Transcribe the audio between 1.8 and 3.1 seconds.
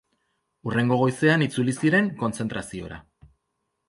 ziren kontzentraziora.